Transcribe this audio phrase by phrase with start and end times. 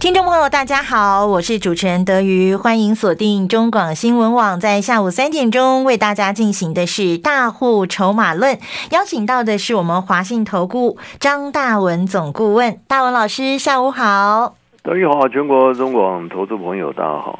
[0.00, 8.58] 听众朋友，大家好，我是主持人德瑜，欢迎锁定中广新闻网，在下午三点钟为大家进行的是大户筹码论，
[8.92, 14.54] 邀请到的是我们华信投顾张大文总顾问，大文老师，下午好。
[14.82, 17.38] 德瑜好，全国中广投资朋友大家好。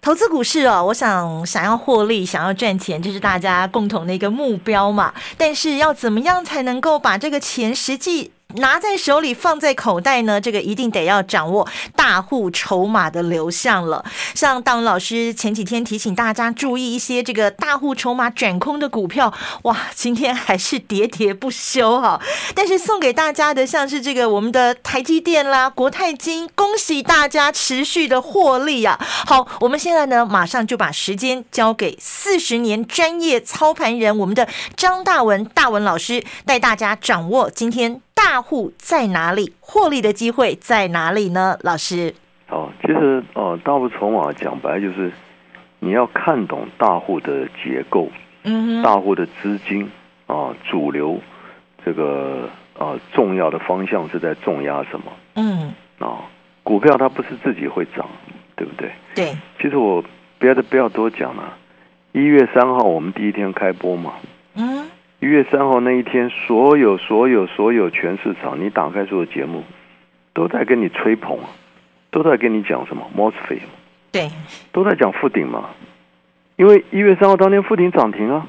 [0.00, 5.14] 投资股市哦，我想想要获利，想要赚钱，这是大家共同的一个目标嘛。
[5.38, 8.32] 但是要怎么样才能够把这个钱实际？
[8.56, 10.40] 拿在手里，放在口袋呢？
[10.40, 11.66] 这个一定得要掌握
[11.96, 14.04] 大户筹码的流向了。
[14.34, 22.20] 像大文老师前几天提醒大家注意一些这个大户筹码转空的股票，哇，今天还是喋喋不休哈。
[22.54, 28.98] 但是送给大家的像是这个我们的台积电啦、国泰金，恭喜大家持续的获利啊！
[29.26, 38.00] 好，我们现在呢，马上就把时间交给四十年专业操盘人我们的张大文大文老师，带大家掌握今天。
[38.24, 39.52] 大户在哪里？
[39.60, 41.58] 获利的机会在哪里呢？
[41.62, 42.14] 老师，
[42.48, 45.10] 哦，其实哦，大户筹码讲白就是
[45.80, 48.08] 你要看懂大户的结构，
[48.44, 49.90] 嗯，大户的资金
[50.28, 51.20] 啊，主流
[51.84, 55.12] 这个啊重要的方向是在重压什么？
[55.34, 56.24] 嗯，啊，
[56.62, 58.08] 股票它不是自己会涨，
[58.54, 58.92] 对不对？
[59.16, 59.36] 对。
[59.60, 60.02] 其实我
[60.38, 61.54] 别的不要多讲了，
[62.12, 64.12] 一月三号我们第一天开播嘛，
[64.54, 64.88] 嗯。
[65.22, 69.62] 一月三号那一天，所有、所有、所有全市场，你打开所有节目，
[70.34, 71.38] 都在跟你吹捧，
[72.10, 73.64] 都在跟你讲什么 m o s f e t
[74.10, 74.28] 对，
[74.72, 75.66] 都在讲复顶嘛。
[76.56, 78.44] 因为一月三号当天复顶涨停啊，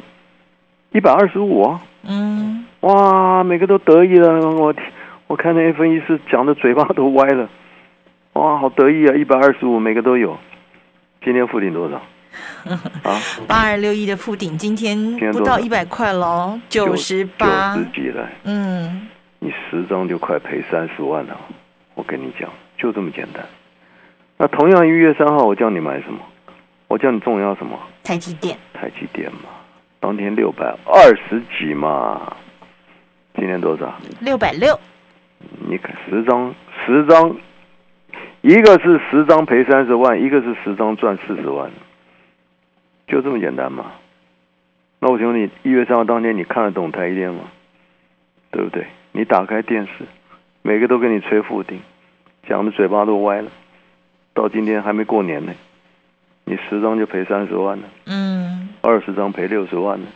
[0.91, 1.79] 一百二十五啊。
[2.07, 2.65] 嗯。
[2.79, 4.73] 哇，每个都得意了，我
[5.27, 7.47] 我看那些分析师讲的嘴巴都歪了。
[8.33, 10.39] 哇，好得意啊，一百二十五，每个都有。
[11.23, 12.01] 今天复顶多少？
[13.03, 18.29] 啊， 八二六一的附顶，今天不到一百块喽，九十八，九十几了。
[18.43, 19.07] 嗯，
[19.39, 21.37] 你十张就快赔三十万了。
[21.95, 23.45] 我跟你讲，就这么简单。
[24.37, 26.19] 那同样一月三号，我叫你买什么？
[26.87, 27.79] 我叫你重要什么？
[28.03, 28.57] 台积电。
[28.73, 29.49] 台积电嘛，
[29.99, 32.35] 当天六百二十几嘛，
[33.35, 33.93] 今天多少？
[34.19, 34.79] 六百六。
[35.67, 36.53] 你看十张，
[36.85, 37.35] 十张，
[38.41, 41.69] 一个是十张赔三十万，一个是十张赚四十万。
[43.13, 43.91] 就这么简单嘛？
[44.99, 47.43] 那我请问你，一月三号当天你看得懂台积电吗？
[48.49, 48.87] 对不对？
[49.11, 50.05] 你打开电视，
[50.63, 51.79] 每个都跟你吹负顶，
[52.47, 53.51] 讲的嘴巴都歪了。
[54.33, 55.53] 到今天还没过年呢，
[56.43, 57.83] 你十张就赔三十万了。
[58.07, 58.69] 嗯。
[58.81, 60.07] 二十张赔六十万了。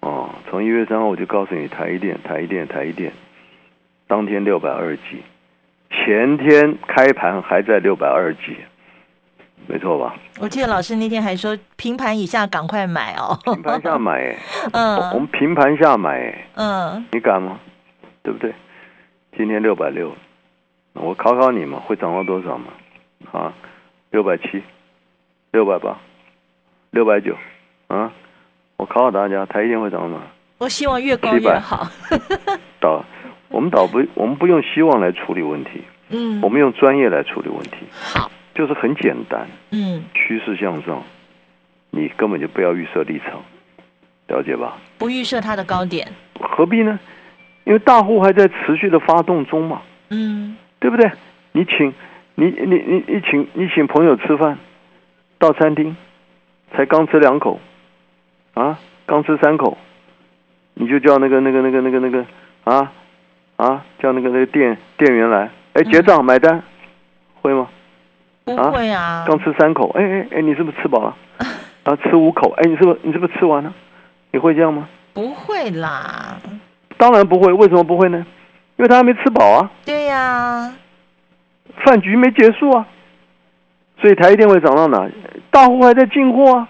[0.00, 3.12] 哦，从一月三号我就告诉你，台积电，台积电，台积电，
[4.08, 5.22] 当天六百二几，
[5.90, 8.56] 前天开盘还在六百二几。
[9.66, 10.14] 没错吧？
[10.40, 13.38] 我记得老师那天还说平盘以下赶快买哦。
[13.44, 14.36] 平盘下买，
[14.72, 17.58] 嗯，我们平盘下买，嗯，你敢吗？
[18.22, 18.52] 对不对？
[19.36, 20.12] 今天六百六，
[20.94, 22.66] 我考考你嘛，会涨到多少嘛？
[23.32, 23.52] 啊，
[24.10, 24.62] 六百七，
[25.52, 25.96] 六百八，
[26.90, 27.36] 六百九，
[27.86, 28.12] 啊，
[28.76, 30.20] 我考考大家，台一定会涨到哪？
[30.58, 31.86] 我希望越高越好。
[32.80, 33.04] 导，
[33.48, 37.86] 我们倒不，我们不用希望来处理问题，嗯，我们用专业来处理问题。
[37.92, 38.30] 好。
[38.60, 41.02] 就是很简单，嗯，趋势向上，
[41.88, 43.42] 你根本就不要预设立场，
[44.28, 44.76] 了解吧？
[44.98, 46.06] 不预设它的高点，
[46.38, 47.00] 何必呢？
[47.64, 51.10] 因为大户还在持续的发动中嘛，嗯，对不对？
[51.52, 51.94] 你请，
[52.34, 54.58] 你你你你请你请朋友吃饭，
[55.38, 55.96] 到餐厅，
[56.76, 57.58] 才刚吃两口，
[58.52, 59.78] 啊，刚吃三口，
[60.74, 62.26] 你就叫那个那个那个那个那个
[62.64, 62.92] 啊
[63.56, 66.62] 啊，叫那个那个店店员来，哎，结账买单，
[67.40, 67.66] 会吗？
[68.56, 71.16] 不会啊，刚吃三口，哎哎哎，你是不是吃饱了？
[71.84, 73.72] 啊，吃五口，哎，你是不是你是不是吃完了？
[74.32, 74.88] 你会这样吗？
[75.12, 76.38] 不会啦，
[76.96, 77.52] 当然不会。
[77.52, 78.24] 为什么不会呢？
[78.76, 79.70] 因为他还没吃饱啊。
[79.84, 80.72] 对呀，
[81.84, 82.86] 饭局没结束啊，
[84.00, 85.08] 所以台积电会涨到哪？
[85.50, 86.68] 大户还在进货啊，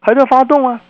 [0.00, 0.80] 还在发动啊，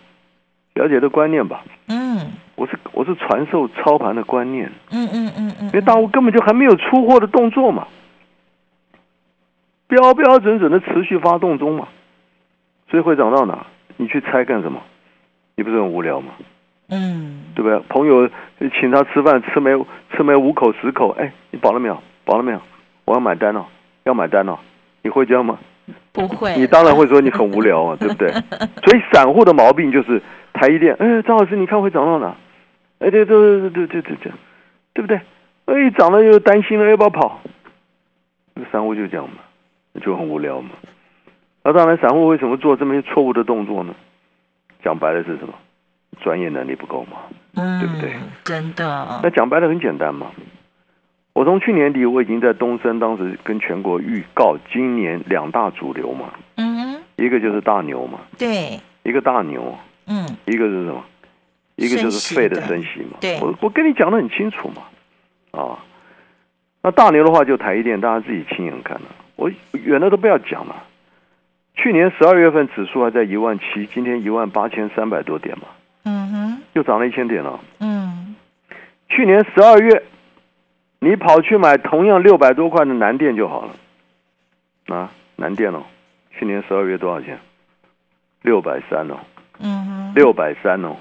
[0.75, 1.63] 了解的观念吧。
[1.87, 4.71] 嗯，我是我是传授操盘的观念。
[4.91, 7.85] 嗯嗯嗯嗯，因为大户根本就还没有出货的动作嘛。
[9.87, 11.87] 标标准准的持续发动中嘛，
[12.89, 13.65] 所以会涨到哪？
[13.97, 14.81] 你去猜干什么？
[15.55, 16.33] 你不是很无聊吗？
[16.89, 17.79] 嗯，对不对？
[17.89, 18.29] 朋友
[18.79, 19.71] 请他吃饭，吃没
[20.11, 21.97] 吃没五口十口，哎，你饱了没有？
[22.25, 22.61] 饱了没有？
[23.05, 23.65] 我要买单了，
[24.03, 24.59] 要买单了，
[25.01, 25.59] 你会这样吗？
[26.11, 26.55] 不会。
[26.57, 28.31] 你当然会说你很无聊啊， 对不对？
[28.31, 30.21] 所以散户的毛病就是
[30.53, 32.35] 台一电，哎，张老师，你看会涨到哪？
[32.99, 34.31] 哎，对对对对对对对，
[34.93, 35.19] 对不对？
[35.65, 37.41] 哎，涨了又担心了，要不要跑？
[38.55, 39.35] 那散户就这样嘛，
[40.01, 40.71] 就很无聊嘛。
[41.63, 43.93] 那当然，散户为什么做这么些错误的动作呢？
[44.83, 45.53] 讲白了是什么？
[46.21, 47.17] 专业能力不够嘛，
[47.55, 48.13] 嗯，对不对？
[48.43, 49.19] 真的。
[49.23, 50.27] 那讲白了很简单嘛。
[51.33, 59.75] 我从去年底我已经在东升，当时跟全国预告今年两大主流嘛，嗯，一个就是大牛嘛，对，一个大牛，
[60.05, 61.03] 嗯，一个是什么？
[61.75, 63.17] 一个就是费的升息嘛。
[63.19, 64.83] 对，我我跟你讲的很清楚嘛，
[65.59, 65.79] 啊，
[66.83, 70.83] 那大牛的话就台一电，大家自己亲眼看了，我远的都不要讲了。
[71.75, 75.65] 去年十二月份指数还在一万七，今天一万八千三百多点嘛，
[76.05, 77.59] 嗯哼，又涨了一千点了。
[77.79, 78.35] 嗯，
[79.09, 80.03] 去年十二月。
[80.99, 85.83] 你跑去买同样六百多块的南电就好了，啊，南电哦，
[86.31, 87.37] 去年十二月多少钱？
[88.41, 89.19] 六百三哦，
[89.59, 90.95] 嗯哼，六百三哦，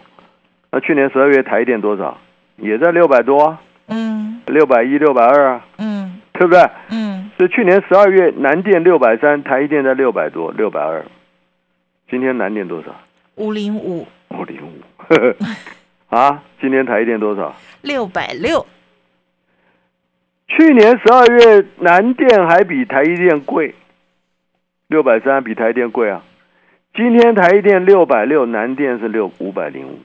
[0.72, 2.18] 那去年十二月台电多少？
[2.56, 6.60] 也在六百多啊，嗯，六百一、六百二啊，嗯，对不对？
[6.90, 7.11] 嗯，
[7.42, 11.04] 所以去年十二月南电六百三，台一电在六百多、六百二，
[12.08, 12.94] 今天南电多少？
[13.34, 14.70] 五零五，五零五，
[16.14, 17.52] 啊，今天台一电多少？
[17.80, 18.64] 六百六。
[20.46, 23.74] 去年十二月，南电还比台一电贵，
[24.86, 26.22] 六百三比台电贵啊。
[26.94, 29.98] 今天台一电六百六，南电是六五百零五，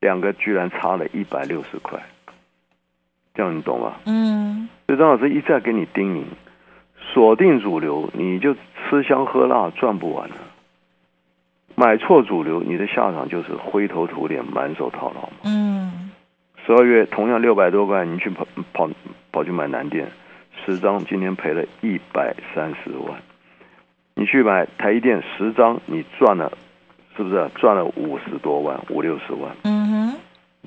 [0.00, 1.98] 两个居然差了一百六十块，
[3.34, 3.94] 这样你懂吗？
[4.06, 4.68] 嗯。
[4.86, 6.24] 所以张老师一再给你叮咛，
[7.12, 10.36] 锁定主流，你就吃香喝辣赚不完了；
[11.74, 16.10] 买错主流，你的下场就是灰头土脸、满手套牢嗯。
[16.66, 18.88] 十二月同样六百多块，你去跑跑。
[19.32, 20.06] 跑去买南电
[20.64, 23.20] 十张，今天赔了一百三十万。
[24.14, 26.52] 你去买台一电十张，你赚了，
[27.16, 29.50] 是不是赚了五十多万，五六十万？
[29.64, 30.16] 嗯哼，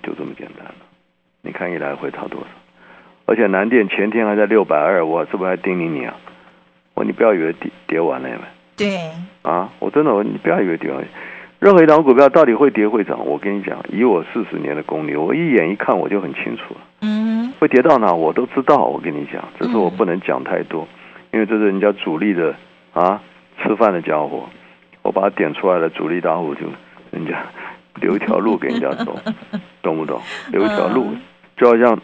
[0.03, 0.75] 就这么简单了。
[1.47, 2.47] 你看一来回差多少？
[3.25, 6.13] 而且南电前天还在六百二，我是不是还叮咛你啊？
[6.94, 8.29] 我你不要以为跌跌完了，
[8.75, 8.97] 对。
[9.44, 11.01] 啊，我真的，我你不要以为跌完。
[11.59, 16.81] 任何一档股票到底会跌会涨，我跟你讲，以我四十年的功力，我一眼一看我就很清楚了。
[17.01, 20.85] 嗯，会跌到哪我都知道，我跟你讲，只是我不能讲太多，
[21.31, 22.53] 因为这是人家主力的
[22.94, 23.21] 啊
[23.63, 24.49] 吃饭的家伙，
[25.01, 26.61] 我把它点出来了，主力大户就
[27.11, 27.41] 人家
[27.95, 29.17] 留一条路给人家走，
[29.81, 30.21] 懂不懂？
[30.51, 31.15] 留一条路，
[31.57, 32.00] 就好像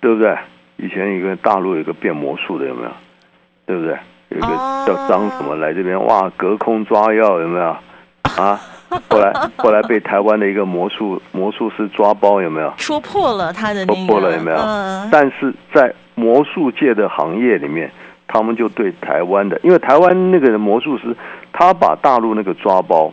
[0.00, 0.36] 对不对？
[0.78, 2.90] 以前一个大陆有个变魔术的有没有？
[3.66, 3.96] 对不对？
[4.28, 4.48] 有一个
[4.86, 7.76] 叫张什么来这边哇，隔空抓药有没有？
[8.36, 8.60] 啊，
[9.08, 13.84] 后来 后来被台湾的一个魔术魔术师抓包，有没有说破了他的？
[13.86, 14.56] 说破了有没有？
[15.10, 17.90] 但是在魔术界的行业里面，
[18.26, 21.16] 他们就对台湾的，因为台湾那个魔术师，
[21.52, 23.10] 他把大陆那个抓包，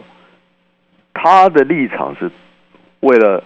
[1.14, 2.30] 他的立场是
[3.00, 3.44] 为了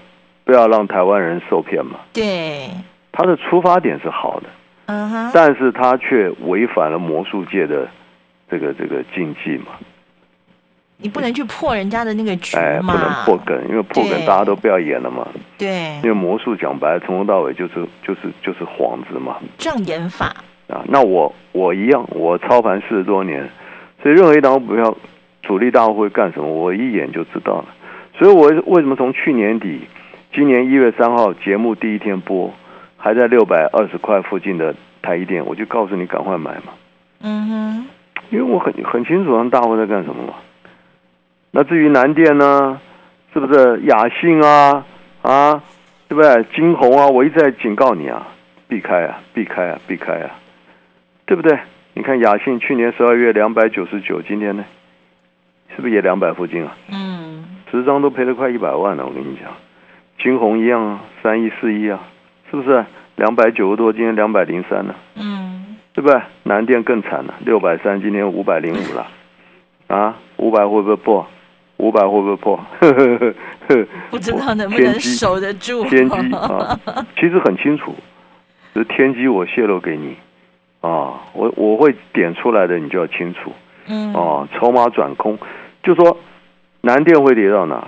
[0.47, 1.99] 不要让台湾人受骗嘛。
[2.13, 2.69] 对，
[3.11, 4.47] 他的出发点是好的，
[4.85, 7.85] 嗯哼，但是他却违反了魔术界的
[8.49, 9.73] 这个这个禁忌嘛。
[10.99, 12.93] 你不能去破人家的那个局嘛？
[12.93, 15.27] 不能破梗，因为破梗大家都不要演了嘛。
[15.57, 15.93] 对。
[15.97, 19.35] 因为魔术讲白了，从头到尾就是就是就是幌子嘛。
[19.57, 20.33] 障眼法。
[20.67, 23.47] 啊，那我我一样，我操盘四十多年，
[24.01, 24.97] 所以任何一档股票
[25.43, 27.65] 主力大户会干什么，我一眼就知道了。
[28.17, 29.81] 所以我为什么从去年底，
[30.37, 32.53] 今年一月三号节目第一天播，
[32.95, 36.73] 还在六百二十块附近的台一店，我就告诉你赶快买嘛。
[37.21, 37.87] 嗯哼。
[38.29, 40.35] 因为我很很清楚，大户在干什么嘛。
[41.49, 42.79] 那至于南电呢，
[43.33, 44.85] 是不是雅信啊
[45.23, 45.63] 啊，
[46.07, 46.45] 对不对？
[46.53, 48.27] 金红啊，我一直在警告你啊，
[48.67, 50.29] 避开啊，避开啊，避开啊，
[51.25, 51.57] 对不对？
[51.95, 54.63] 你看雅信去年十二月两百九十九，今天呢，
[55.75, 56.77] 是不是也两百附近啊？
[56.91, 59.51] 嗯，十张都赔了快一百万了，我跟你讲，
[60.19, 61.99] 金红一样啊，三一四一啊，
[62.49, 62.85] 是不是？
[63.15, 66.21] 两百九十多，今天两百零三了，嗯，对不对？
[66.43, 69.07] 南电更惨了，六百三，今天五百零五了，
[69.87, 71.27] 啊，五百会不会破？
[71.77, 72.59] 五百会不会破？
[74.11, 75.83] 不知道能不能守得住。
[75.85, 76.79] 天机啊，
[77.15, 77.95] 其实很清楚，
[78.73, 80.15] 这天机我泄露给你
[80.81, 83.51] 啊，我我会点出来的，你就要清楚。
[83.87, 84.13] 嗯。
[84.13, 85.37] 哦，筹码转空，
[85.81, 86.17] 就说
[86.81, 87.87] 南电会跌到哪，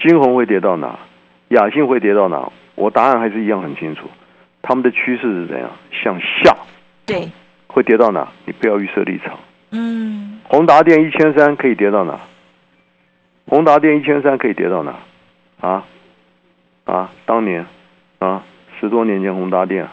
[0.00, 0.98] 金红会跌到哪，
[1.54, 4.08] 雅信会跌到哪，我答案还是一样很清楚，
[4.62, 5.70] 他们的趋势是怎样？
[5.90, 6.56] 向下。
[7.06, 7.28] 对。
[7.66, 8.28] 会跌到哪？
[8.44, 9.38] 你不要预设立场。
[9.70, 10.40] 嗯。
[10.44, 12.18] 宏达电一千三可以跌到哪？
[13.46, 14.94] 宏达电一千三可以跌到哪？
[15.60, 15.84] 啊
[16.84, 17.10] 啊！
[17.24, 17.64] 当年
[18.18, 18.42] 啊，
[18.78, 19.86] 十多年前宏达电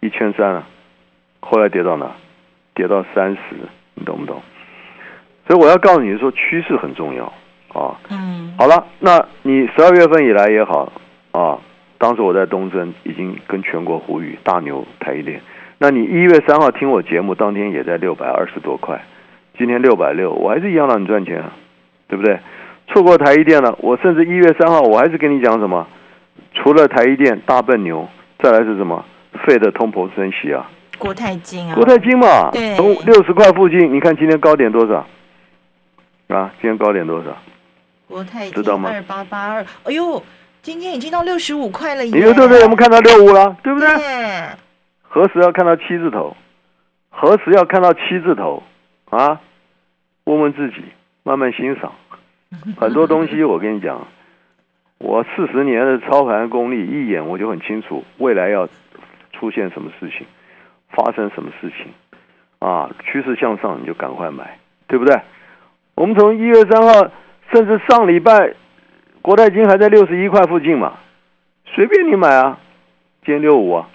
[0.00, 0.66] 一千三啊，
[1.40, 2.10] 后来跌到哪？
[2.74, 3.40] 跌到三十，
[3.94, 4.40] 你懂不懂？
[5.46, 7.30] 所以我要告诉你说，趋势很重要
[7.72, 7.98] 啊。
[8.10, 10.92] 嗯，好了，那你十二月份以来也好
[11.32, 11.58] 啊，
[11.98, 15.40] 当时我在东升已经跟全国呼吁大牛台一电。
[15.78, 19.02] 那你一月三号听我节目，当天也在六百二十多块，
[19.58, 21.52] 今天六百六，我还是一样让你赚钱啊，
[22.08, 22.38] 对不对？
[22.88, 25.86] 错过台一电了，我甚至一月三号我还是跟你讲什么？
[26.54, 28.06] 除了台一电大笨牛，
[28.38, 29.04] 再来是什么？
[29.46, 35.06] 费的通膨升息啊，国泰金啊，国泰金嘛，对从六十块附近，你看今天高点多少？
[36.28, 37.30] 啊，今天高点多少？
[38.12, 40.22] 国泰知道吗二八八二，哎呦，
[40.60, 42.12] 今天已经到六十五块了耶！
[42.14, 42.62] 你对不对？
[42.62, 43.56] 我们看到六五了？
[43.62, 43.80] 对不？
[43.80, 43.88] 对，
[45.00, 46.36] 何时要看到七字头？
[47.08, 48.62] 何时要看到七字头？
[49.08, 49.40] 啊？
[50.24, 50.84] 问问自己，
[51.22, 51.90] 慢慢欣赏。
[52.78, 54.06] 很多东西我跟你讲，
[54.98, 58.68] 我四十年的操盘功力，一眼我就很清楚未来要
[59.32, 60.26] 出现什么事情，
[60.90, 61.86] 发生什么事情。
[62.58, 65.18] 啊，趋势向上你就赶快买，对不对？
[65.94, 67.10] 我们从一月三号，
[67.52, 68.54] 甚至上礼拜，
[69.20, 70.94] 国泰金还在六十一块附近嘛，
[71.74, 72.58] 随便你买啊。
[73.24, 73.86] 今天六五啊，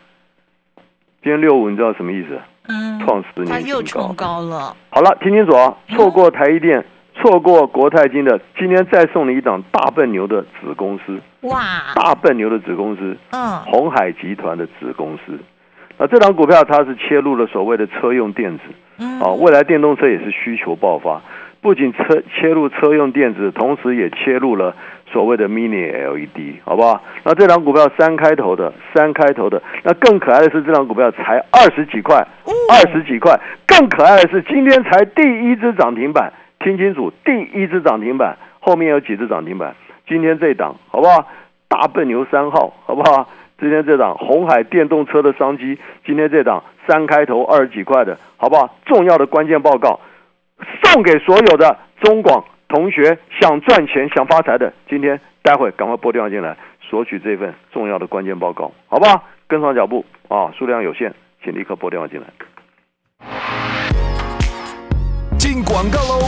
[1.24, 2.40] 今天六五，你知道什么意思？
[2.68, 4.16] 嗯，创十年又高冲。
[4.16, 5.76] 高了，好了，听清楚啊！
[5.90, 6.86] 错过台积电，
[7.16, 11.60] 错过国泰金的，今天再送你一档大笨牛的子公司，哇，
[11.96, 15.38] 大笨牛的子公司，嗯，红海集团的子公司。
[15.98, 18.64] 那这档股票它是切入了所谓的车用电子
[19.00, 21.22] 嗯，啊，未来电动车也是需求爆发，
[21.68, 24.74] 不仅车切入车用电子，同时也切入了
[25.12, 27.04] 所谓的 Mini LED，好不好？
[27.26, 32.26] 那这档股票三开头的，三开头的，那更可爱的是这档股票才二十几块，
[32.72, 39.76] 二十几块，更可爱的是今天才第一只涨停板，听清楚，第一只涨停板，后面有几只涨停板？
[40.08, 41.28] 今天这档好不好？
[41.68, 43.28] 大笨牛三号好不好？
[43.60, 48.74] 今天这档红海电动车的商机，今天这档三开头二十几块的好不好？
[48.86, 50.00] 重要的关键报告
[50.84, 59.24] 送给所有的中广同学，想赚钱、想发财的，今天待会赶快拨电话进来索取这份重要的关键报告，好不好？
[59.48, 62.28] 跟上脚步啊，数量有限，请立刻拨电话进来。
[65.38, 66.28] 进广告喽！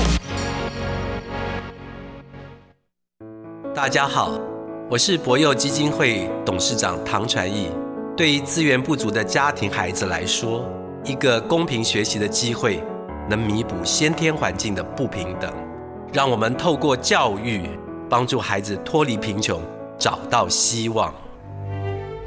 [3.75, 4.39] 大家好，
[4.89, 7.69] 我是博幼基金会董事长唐传义。
[8.15, 10.65] 对于资源不足的家庭孩子来说，
[11.03, 12.81] 一个公平学习的机会，
[13.29, 15.53] 能弥补先天环境的不平等。
[16.11, 17.69] 让我们透过教育，
[18.09, 19.61] 帮助孩子脱离贫穷，
[19.99, 21.13] 找到希望。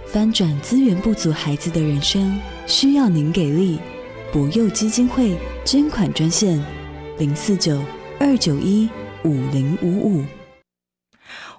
[0.07, 3.81] 翻转资源不足孩子的人生，需要您给力。
[4.33, 6.63] 博幼基金会捐款专线：
[7.19, 7.79] 零四九
[8.21, 8.89] 二九一
[9.25, 10.25] 五零五五。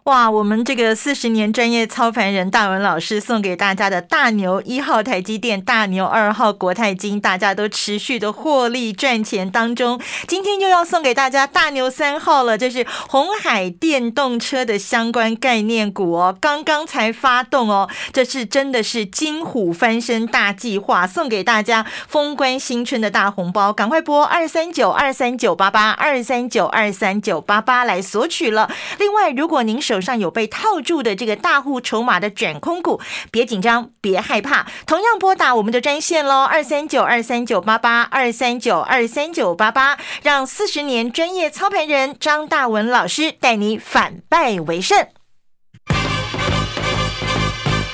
[0.05, 9.97] 哇，我们这个四十年专业操盘人大文老师送给大家的大牛一号台积电、大牛二号国泰金，大家都持续的获利赚钱当中。
[10.27, 28.69] 今天又要送给大家大牛三号了，这是红海电动车的相关概念股哦，刚刚才发动哦，这是真的是金虎翻身大计划，送给大家封关新春的大红包，赶快拨二三九二三九八八二三九二三九八八来索取了。
[28.99, 45.07] 另外，如果您手手上有被套住的这个大户筹码的卷空股，别紧张，别害怕，同样拨打我们的专线喽，二三九二三九八八二三九二三九八八，让四十年专业操盘人张大文老师带你反败为胜。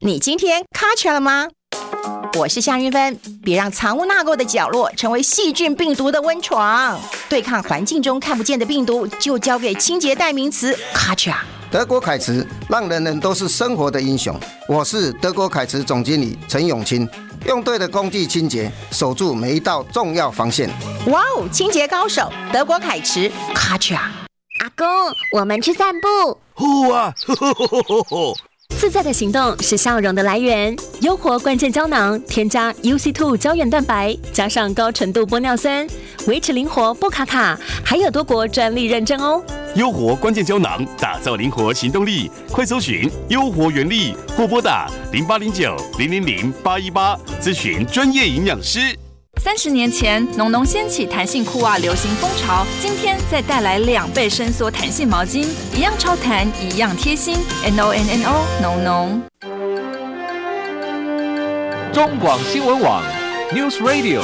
[0.00, 1.48] 你今天卡起来了吗？
[2.38, 7.00] 我是夏云芬，别让藏污纳垢的角落成为细菌病毒的温床。
[7.30, 11.42] 对抗环境中看不见的病毒，就交给清洁代名词卡恰。
[11.70, 14.38] 德国凯驰让人人都是生活的英雄。
[14.68, 17.08] 我是德国凯驰总经理陈永清，
[17.46, 20.68] 用对的工具清洁，守住每一道重要防线。
[21.06, 24.12] 哇哦，清洁高手，德国凯驰卡恰。
[24.60, 24.86] 阿公，
[25.32, 26.38] 我们去散步。
[26.52, 27.14] 呼啊！
[27.26, 28.36] 吼吼吼吼吼吼！
[28.86, 30.76] 自在的行动是笑容的来源。
[31.00, 35.86] 优活关键胶囊添加 UC Two 胶原蛋白，加上高纯度玻尿酸，
[36.26, 39.42] 维持灵活不卡卡，还有多国专利认证哦。
[39.74, 42.30] 优活关键胶囊，打造灵活行动力。
[42.52, 48.96] 快搜寻优活原力，或拨打零八零九零零零八一八咨询专业营养师。
[49.38, 57.36] 三十年前，浓浓掀起弹性裤袜流行风潮，今天再带来两倍伸缩弹性毛巾，一样超弹，一样贴心。
[57.64, 59.22] N O N N O，浓浓。
[61.92, 63.02] 中广新闻网
[63.52, 64.22] ，News Radio。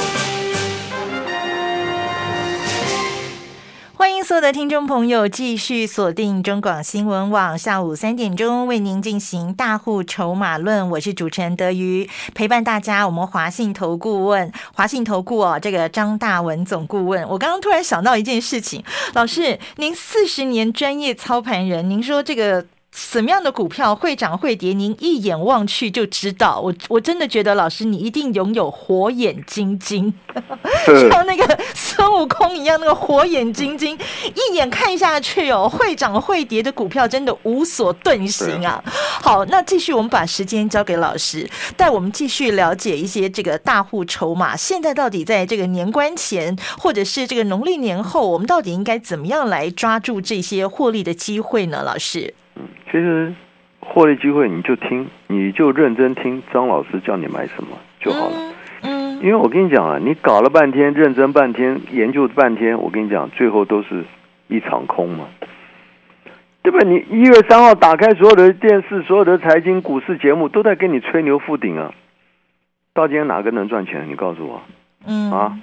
[4.23, 10.89] 所有的听众朋友继续锁定中广新闻网，下午三点钟为您进行大户筹码论。
[10.91, 13.05] 我是主持人德瑜，陪伴大家。
[13.05, 17.27] 我们华信投顾问，华信投顾哦，这个张大文总顾问。
[17.27, 18.81] 我刚刚突然想到一件事情，
[19.13, 22.65] 老师，您四十年专业操盘人，您说这个。
[22.93, 24.71] 什么样的股票会涨会跌？
[24.73, 26.59] 您一眼望去就知道。
[26.59, 30.13] 我我真的觉得老师你一定拥有火眼金睛，
[31.09, 33.97] 像那个孙悟空一样，那个火眼金睛，
[34.35, 38.83] 一眼看下去哦，会涨会跌的股票真的无所遁形啊。
[39.21, 44.55] 好，那继续我们把时间交给老师，带我们继续了解一些这个大户筹码。
[44.55, 51.81] 现在到底在这个年关前，或者是这个农历年后，我们到底应该怎么样来抓住这些获利的机会呢？
[51.83, 52.35] 老师？
[52.85, 53.33] 其实
[53.79, 57.69] 获利机会你就听，你就认真听张老师叫你买什么
[57.99, 58.53] 就好了。
[58.81, 64.03] 嗯，因为我跟你讲啊，你搞了半天，认真半天，研究半天，我跟你讲，最后都是
[64.47, 65.25] 一场空嘛，
[66.61, 66.79] 对吧？
[66.85, 71.93] 你一月三号打开所有的电视，所有的财经股市节目都在跟你吹牛附顶啊，
[72.93, 74.07] 到今天哪个能赚钱？
[74.07, 74.61] 你告诉我，
[75.07, 75.57] 嗯啊。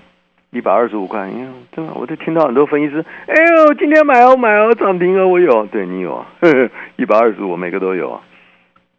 [0.51, 6.27] 一百二十五块，你看，真的，我都听到很多分析师，哎呦，今天买哦买哦涨停哦，我有，对你有啊，
[6.97, 8.21] 一百二十五，每个都有啊。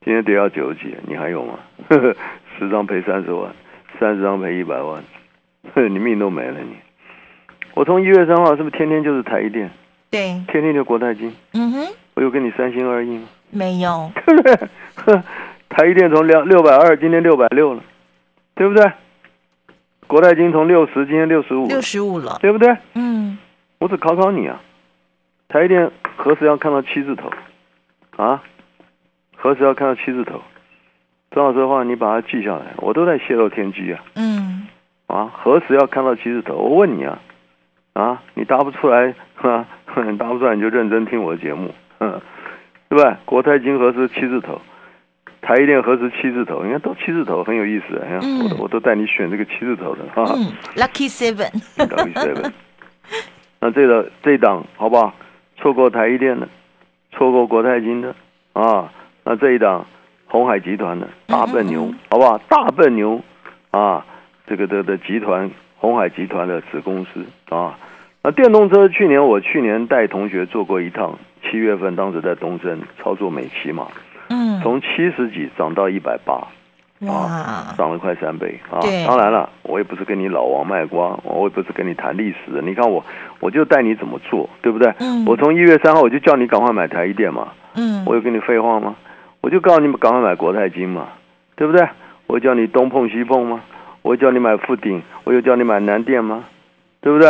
[0.04, 1.60] 今天跌到九十几，你还有吗？
[2.58, 3.52] 十张赔三十万，
[4.00, 5.04] 三十张赔一百万，
[5.90, 6.76] 你命都没了你。
[7.74, 9.70] 我从一月三号是不是天天就是台一电？
[10.10, 11.34] 对，天天就国泰金。
[11.54, 13.28] 嗯哼，我有跟你三心二意吗？
[13.52, 15.22] 没有，对不对？
[15.70, 17.84] 台一电从两六百二，今天六百六了，
[18.56, 18.90] 对不对？
[20.12, 22.76] 国泰金从六十，今天六十五，六十五了，对不对？
[22.96, 23.38] 嗯，
[23.80, 24.60] 我只考考你啊，
[25.48, 27.32] 台电何时要看到七字头？
[28.18, 28.44] 啊，
[29.38, 30.42] 何时要看到七字头？
[31.34, 34.04] 张老师的话，你把它记下来，我都在泄露天机啊。
[34.16, 34.68] 嗯，
[35.08, 36.56] 啊，何时要看到七字头？
[36.56, 37.18] 我问你啊，
[37.94, 39.66] 啊，你答不出来，哈，
[40.20, 42.20] 答不出来你就认真听我的节目，嗯，
[42.90, 43.16] 对不对？
[43.24, 44.60] 国泰金何时七字头？
[45.52, 46.64] 台一电何时七字头？
[46.64, 48.02] 你看都七字头，很有意思。
[48.06, 50.24] 哎呀，我都我都带你选这个七字头的哈。
[50.78, 52.52] Lucky Seven，Lucky Seven。
[53.60, 55.14] 那这个这档好不好？
[55.58, 56.48] 错过台一电的，
[57.12, 58.16] 错过国泰金的
[58.54, 58.90] 啊。
[59.26, 59.86] 那这一档
[60.26, 62.38] 红海集团的大笨牛，好不好？
[62.48, 63.22] 大笨牛
[63.72, 64.06] 啊，
[64.48, 67.78] 这个的的集团红海集团的子公司啊。
[68.24, 73.90] 那电动车去年我去年带同学做过一趟，七月份当时在东升操作美骑嘛。
[74.42, 76.34] 嗯，从七十几涨到一百八，
[77.02, 78.82] 哇，涨了快三倍啊！
[79.06, 82.62] 当然了，我也不是跟你老王卖瓜，我也不是跟你谈历史的。
[82.62, 83.04] 你看我，
[83.40, 84.92] 我就带你怎么做，对不对？
[85.00, 87.50] 嗯，我从一月三号我就叫你赶快买台一电嘛。
[87.76, 88.96] 嗯，我有跟你废话吗？
[89.42, 91.10] 我就告诉你们赶快买国泰金嘛，
[91.56, 91.88] 对不对？
[92.28, 93.62] 我叫你东碰西碰吗？
[94.02, 96.46] 我叫你买富鼎，我又叫你买南电吗？
[97.02, 97.30] 对不对？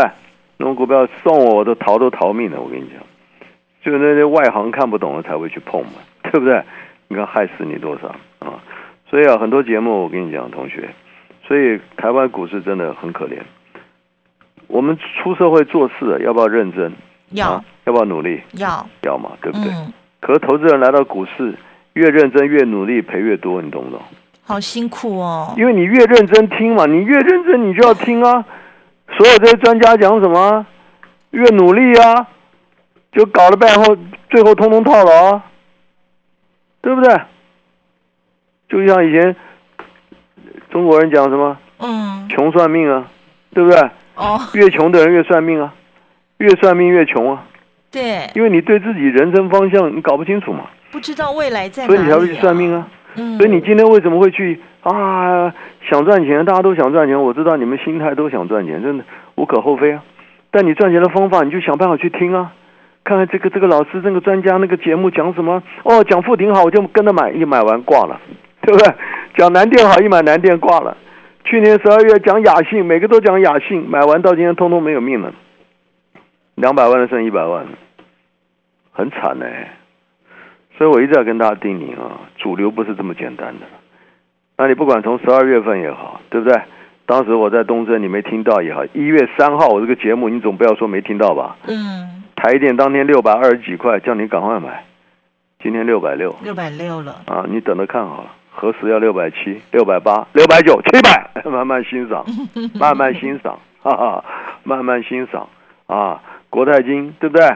[0.57, 2.61] 那种股票送我，我都逃都逃命了。
[2.61, 2.99] 我跟你讲，
[3.83, 5.93] 就那些外行看不懂的才会去碰嘛，
[6.23, 6.61] 对不对？
[7.11, 8.07] 你看害死你多少
[8.39, 8.63] 啊！
[9.09, 10.87] 所以啊，很多节目我跟你讲，同学，
[11.45, 13.37] 所以台湾股市真的很可怜。
[14.67, 16.93] 我们出社会做事要不要认真？
[17.31, 17.61] 要。
[17.83, 18.41] 要不要努力？
[18.53, 18.87] 要。
[19.01, 19.69] 要嘛，对不对？
[20.21, 21.53] 可是投资人来到股市，
[21.91, 24.01] 越认真越努力，赔越多，你懂不懂？
[24.45, 25.53] 好辛苦哦。
[25.57, 28.45] 因为你越认真听嘛，你越认真你就要听啊。
[29.17, 30.65] 所有这些专家讲什么，
[31.31, 32.25] 越努力啊，
[33.11, 33.97] 就搞了半后，
[34.29, 35.43] 最后通通套牢啊。
[36.81, 37.15] 对不对？
[38.69, 39.35] 就像以前
[40.69, 41.57] 中国人讲什么？
[41.79, 43.07] 嗯，穷算命啊，
[43.53, 43.79] 对不对？
[44.15, 45.73] 哦，越穷的人越算命啊，
[46.37, 47.43] 越算命越穷啊。
[47.91, 52.87] 对，因为你对自己人生方向你搞不清楚嘛，不知道未来在哪里，所以你才会去算命啊。
[53.15, 55.53] 嗯，所以你今天为什么会去啊？
[55.89, 59.03] 想赚钱，大家都想赚钱，我知道你们心态都想赚钱，真的
[59.35, 60.01] 无可厚非啊。
[60.49, 62.53] 但你赚钱的方法，你就想办法去听啊。
[63.03, 68.19] 看看这个这个老师这个专家那个节目讲什么哦，讲富挺好，我就跟着买，一买完挂了，
[68.61, 68.93] 对不对？
[69.35, 70.95] 讲南电好，一买南电挂了。
[71.43, 75.33] 去年十二月讲雅信，每个都讲雅信，买完到今天通通没有命了，
[76.55, 77.65] 两百万的剩一百万，
[78.91, 79.45] 很惨呢。
[80.77, 83.65] 所以我一直在跟大家叮咛啊，主流不是这么简单的。
[84.57, 86.61] 那你不管从十二月份也好，对不对？
[87.07, 91.57] 当时我在东镇，你没听到也好，一月三号我这个节目，你总不要说没听到吧？
[91.67, 92.20] 嗯。
[92.41, 94.83] 台电当天六百二十几块，叫你赶快买，
[95.61, 97.21] 今天六百六，六百六了。
[97.27, 97.45] 啊！
[97.47, 98.31] 你等着看好了。
[98.49, 102.25] 何时要六百七、六百八、六百九、七百， 慢慢欣赏，
[102.73, 104.25] 慢慢欣赏，哈哈，
[104.63, 105.47] 慢慢欣赏。
[105.85, 106.19] 啊！
[106.49, 107.47] 国泰金对不对？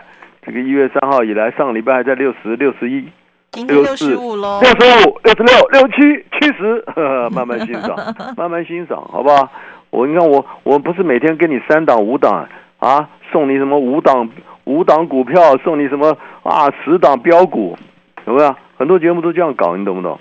[0.46, 3.10] 这个一月三号以来，上个礼拜还在六十六十一，
[3.54, 6.86] 今天六十五喽，六十五、六十六、六七、七十，
[7.34, 7.98] 慢慢欣赏，
[8.38, 9.52] 慢慢欣赏，好不好？
[9.90, 14.30] 我你看我我不是每天给你三档五档啊，送你什么五档
[14.66, 17.78] 五档股票，送你什么啊十档标股，
[18.26, 18.56] 有没有？
[18.78, 20.20] 很多节目都这样搞，你懂不懂？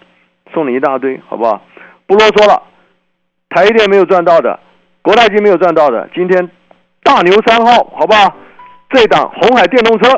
[0.52, 1.60] 送你一大堆，好不好？
[2.06, 2.62] 不啰嗦了。
[3.50, 4.58] 台电没有赚到的，
[5.02, 6.48] 国泰金没有赚到的，今天
[7.02, 8.34] 大牛三号，好不好？
[8.90, 10.08] 这档红海电动车，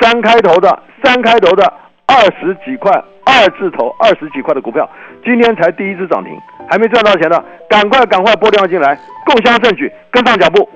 [0.00, 1.64] 三开头的，三开头的
[2.06, 2.90] 二十几块，
[3.24, 4.88] 二字头二十几块的股票，
[5.24, 6.36] 今天才第一次涨停，
[6.68, 10.68] 还没赚到钱的，赶快赶快拨电话进来，共襄盛举，跟上脚步。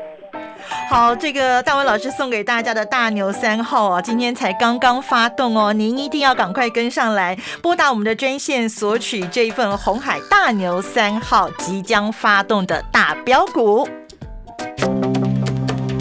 [0.89, 13.89] 好，这个大文老师送给大家的大牛三号啊，今天才刚刚发动哦，您一定要赶快跟上来，拨打我们的专线索取这一份红海大牛三号即将发动的大标股。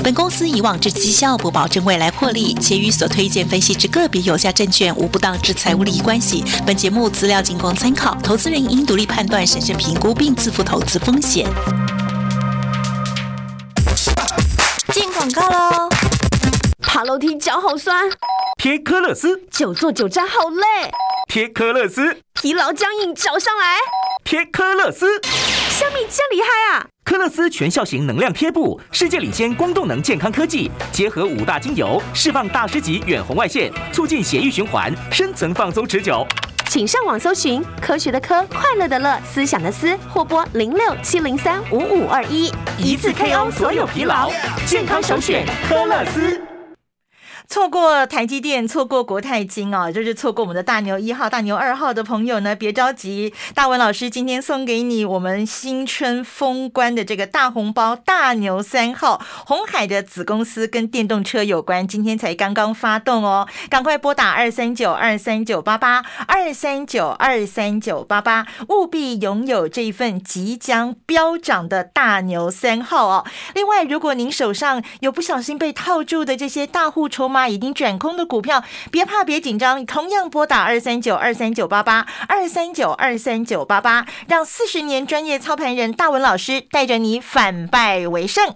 [0.03, 6.43] 本公司以往之绩效不保证未来获利，且与所推荐分析之个别有效证券无不当之财务利益关系。
[6.65, 11.47] 本节目资料仅供参考，投资人应独立判断、审慎评估并自负投资风险。
[15.23, 15.89] 广告喽！
[16.81, 18.09] 爬楼梯脚好酸，
[18.61, 20.91] 贴科乐斯；久坐久站好累，
[21.29, 22.01] 贴科乐斯；
[22.33, 23.77] 疲劳僵硬找上来，
[24.25, 25.21] 贴科乐斯。
[25.69, 26.85] 虾米真厉害啊！
[27.05, 36.27] 科乐斯全效型能量贴布，世界领先光动能健康科技，结合五大精油，释放大师级远红外线，促进血液循环，深层放松持久。
[36.73, 44.31] 请上网搜寻科学的科，快乐的乐，思想的思，或拨零六七零三五五二一，一次 KO 所有疲劳，
[44.65, 46.52] 健康首选科乐斯。
[47.53, 73.23] 错过台积电，错过国泰金啊，就是错过我们的大牛一号、大牛二号的朋友呢，别着急，大文老师今天送给你我们新春封关的这个大红包，大牛三号，红海的子公司跟电动车有关，今天才刚刚发动哦，赶快拨打二三九二三九八八二三九二三九八八，务必拥有这一份即将飙涨的大牛三号哦。
[73.53, 88.55] 另外，如果您手上有不小心被套住的这些大户筹，码已经转空的股票，别怕，别紧张，同样拨打二三九二三九八八二三九二三九八八，让四十年专业操盘人大文老师带着你反败为胜。